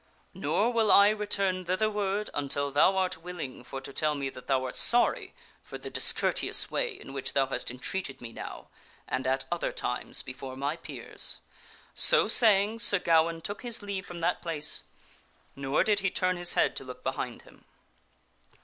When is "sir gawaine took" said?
12.79-13.61